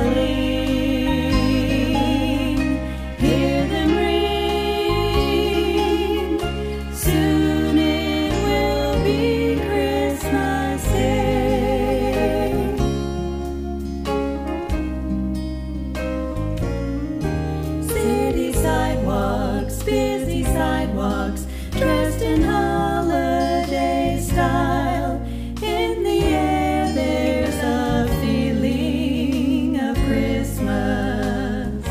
sidewalks, 20.86 21.46
dressed 21.72 22.22
in 22.22 22.42
holiday 22.42 24.18
style. 24.20 25.20
In 25.62 26.02
the 26.04 26.20
air, 26.22 26.92
there's 26.92 27.54
a 27.56 28.08
feeling 28.20 29.80
of 29.80 29.96
Christmas. 30.06 31.84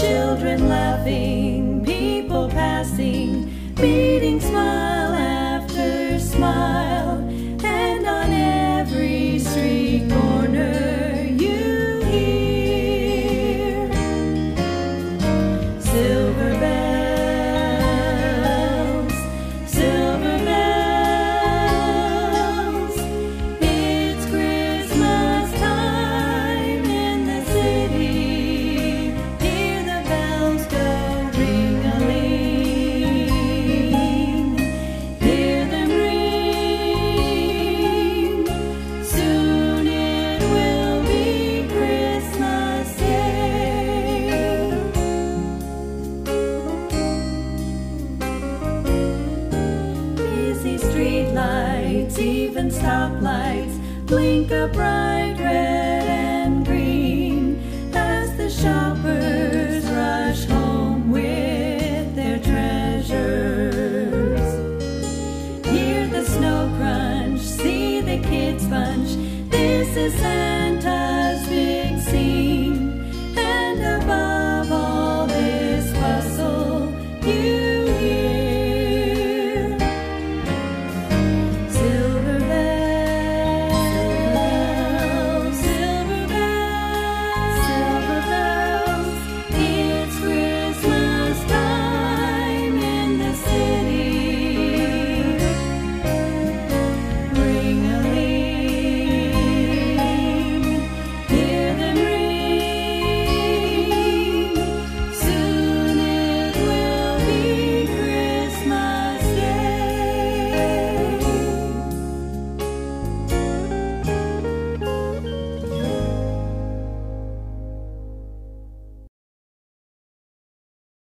Children 0.00 0.68
laughing, 0.68 1.84
people 1.84 2.48
passing, 2.48 3.74
meeting 3.76 4.40
smile 4.40 5.14
after 5.14 6.18
smile. 6.18 7.18
And 7.62 8.06
on 8.06 8.32
every 8.32 9.38
street 9.38 10.10
corner, 10.10 11.22
you 11.22 12.00
hear 12.10 13.90
silver. 15.80 16.49
and 52.60 52.70
stoplights 52.70 53.78
blink 54.06 54.50
a 54.50 54.68
bright 54.68 55.34
red 55.38 56.04
and 56.06 56.66
green 56.66 57.58
as 57.94 58.36
the 58.36 58.50
shoppers 58.50 59.82
rush 59.86 60.44
home 60.44 61.10
with 61.10 62.14
their 62.14 62.38
treasures. 62.38 63.16
Hear 65.68 66.06
the 66.08 66.22
snow 66.22 66.70
crunch, 66.76 67.40
see 67.40 68.02
the 68.02 68.18
kids 68.28 68.66
bunch. 68.66 69.08
This 69.48 69.96
is 69.96 70.12
Santa. 70.20 71.09